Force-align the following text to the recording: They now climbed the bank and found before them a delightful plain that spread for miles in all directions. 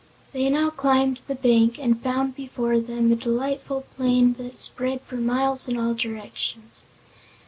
They 0.31 0.49
now 0.49 0.71
climbed 0.71 1.17
the 1.27 1.35
bank 1.35 1.77
and 1.77 2.01
found 2.01 2.35
before 2.35 2.79
them 2.79 3.11
a 3.11 3.15
delightful 3.15 3.83
plain 3.95 4.33
that 4.39 4.57
spread 4.57 5.01
for 5.01 5.17
miles 5.17 5.69
in 5.69 5.77
all 5.77 5.93
directions. 5.93 6.87